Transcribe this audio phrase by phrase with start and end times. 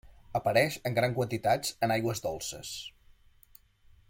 [0.37, 2.75] Apareix en grans quantitats en aigües dolces.